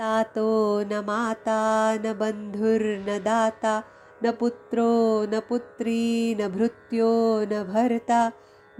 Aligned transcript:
तातो 0.00 0.48
न 0.88 1.02
माता 1.04 1.60
न 2.04 2.12
बन्धुर्न 2.20 3.06
दाता 3.24 3.72
न 4.24 4.32
पुत्रो 4.40 4.90
न 5.32 5.40
पुत्री 5.48 6.34
न 6.40 6.48
भृत्यो 6.56 7.12
न 7.52 7.62
भर्ता 7.68 8.20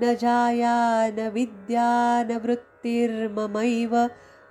न 0.00 0.14
जाया 0.22 0.74
न 1.18 1.28
विद्या 1.34 1.88
न 2.30 2.36
वृत्तिर्ममैव 2.44 3.96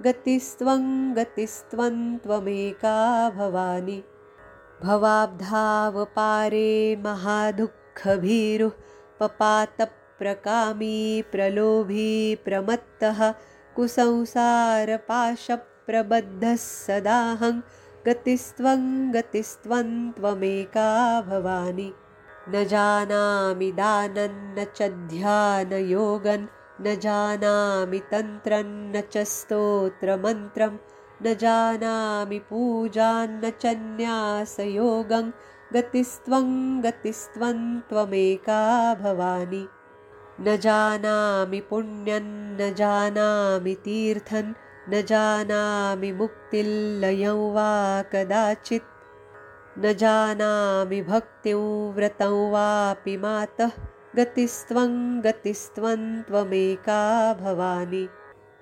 गतिस्त्वं 0.06 0.84
गतिस्त्वं 1.18 2.18
त्वमेका 2.24 2.98
भवानि। 3.38 4.00
भवाब्धावपारे 4.84 6.72
महादुःखभीरुः 7.06 8.76
पपातप्रकामी 9.20 11.00
प्रलोभी 11.32 12.14
प्रमत्तः 12.46 13.32
कुसंसारपाशप्रबद्धः 15.90 16.56
सदाहं। 16.56 17.62
गतिस्त्वं 18.08 19.14
गतिस्त्वं 19.14 20.12
त्वमेका 20.12 21.22
भवानि। 21.22 21.94
न 22.50 22.64
जानामि 22.64 23.72
दानन्न 23.72 24.66
च 24.76 24.82
ध्यानयोगन् 24.90 26.48
न 26.82 26.96
जानामि 26.96 28.00
तन्त्रन्न 28.00 29.04
च 29.14 29.18
स्तोत्रमन्त्रं। 29.18 30.78
न 31.26 31.34
जानामि 31.34 32.40
पूजान्न 32.40 33.50
च 33.50 33.66
न्यासयोगं। 33.66 35.32
गतिस्त्वं 35.74 36.84
गतिस्त्वं 36.84 37.80
त्वमेका 37.80 38.94
भवानि। 38.94 39.68
न 40.42 40.58
जानामि 40.58 41.60
पुण्यं 41.60 42.26
न 42.58 42.74
जानामि 42.74 43.74
तीर्थं 43.74 44.54
न 44.90 45.02
जानामि 45.02 46.12
मुक्तिल्लयं 46.12 47.54
वा 47.54 48.02
कदाचित्। 48.02 48.92
न 49.80 49.94
जानामि 49.94 51.02
भक्तिं 51.02 51.94
व्रतं 51.94 52.52
वापि 52.52 53.18
मातः। 53.18 53.72
गतिस्त्वं 54.16 54.92
गतिस्त्वं 55.24 56.22
त्वमेका 56.22 57.02
भवानि। 57.34 58.10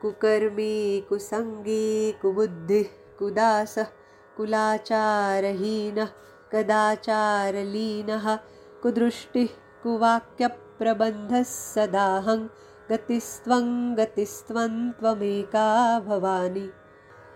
कुकर्मी 0.02 1.06
कुसङ्गी 1.10 2.12
कुबुद्धिः 2.22 3.18
कुदासः 3.20 3.88
कुलाचारहीनः 4.38 6.10
कदाचारलीनः 6.54 8.36
कुदृष्टिः 8.84 9.48
कुवाक्यप्रबन्धः 9.84 11.44
सदाहं 11.44 12.42
गतिस्त्वं 12.92 13.98
गतिस्त्वं 13.98 14.92
त्वमेका 14.92 16.00
भवानि। 16.00 16.70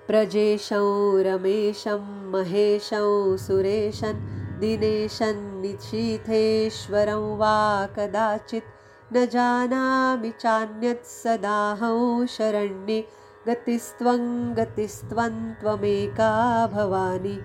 प्रजेशं 0.08 1.20
रमेशं 1.24 2.32
महेशं 2.32 3.38
सुरेशन् 3.38 4.60
दिनेशन् 4.60 5.62
निशीथेश्वरं 5.62 7.38
वा 7.38 7.86
कदाचित् 7.86 9.16
न 9.16 9.26
जानामि 9.26 10.30
चान्यत् 10.30 11.06
सदाहं 11.06 12.26
शरण्ये। 12.26 13.08
गतिस्त्वं 13.48 14.54
गतिस्त्वं 14.58 15.54
त्वमेका 15.54 16.68
भवानि। 16.68 17.40